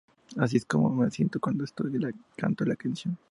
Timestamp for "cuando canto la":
1.39-2.75